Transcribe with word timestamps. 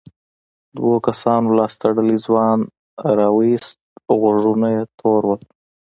دوو 0.77 0.93
کسانو 1.07 1.47
لاس 1.57 1.73
تړلی 1.81 2.17
ځوان 2.25 2.59
راووست 3.17 3.77
غوږونه 4.19 4.67
یې 4.75 4.83
تور 4.99 5.21
وو. 5.27 5.35